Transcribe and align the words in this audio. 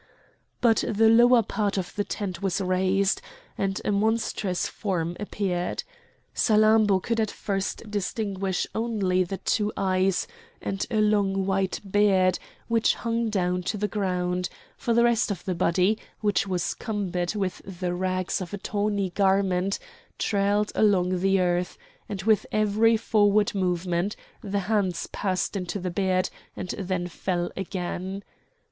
But 0.61 0.83
the 0.89 1.09
lower 1.09 1.43
part 1.43 1.77
of 1.77 1.93
the 1.95 2.03
tent 2.03 2.41
was 2.41 2.59
raised, 2.59 3.21
and 3.55 3.79
a 3.85 3.91
monstrous 3.91 4.65
form 4.65 5.15
appeared. 5.19 5.83
Salammbô 6.33 7.03
could 7.03 7.19
at 7.19 7.29
first 7.29 7.83
distinguish 7.91 8.65
only 8.73 9.23
the 9.23 9.37
two 9.37 9.71
eyes 9.77 10.25
and 10.59 10.83
a 10.89 10.99
long 11.01 11.45
white 11.45 11.81
beard 11.87 12.39
which 12.67 12.95
hung 12.95 13.29
down 13.29 13.61
to 13.61 13.77
the 13.77 13.87
ground; 13.87 14.49
for 14.75 14.91
the 14.95 15.03
rest 15.03 15.29
of 15.29 15.45
the 15.45 15.53
body, 15.53 15.99
which 16.21 16.47
was 16.47 16.73
cumbered 16.73 17.35
with 17.35 17.61
the 17.63 17.93
rags 17.93 18.41
of 18.41 18.55
a 18.55 18.57
tawny 18.57 19.11
garment, 19.11 19.77
trailed 20.17 20.71
along 20.73 21.19
the 21.19 21.39
earth; 21.39 21.77
and 22.09 22.23
with 22.23 22.47
every 22.51 22.97
forward 22.97 23.53
movement 23.53 24.15
the 24.41 24.61
hands 24.65 25.05
passed 25.11 25.55
into 25.55 25.77
the 25.77 25.91
beard 25.91 26.31
and 26.55 26.69
then 26.69 27.05
fell 27.07 27.51
again. 27.55 28.23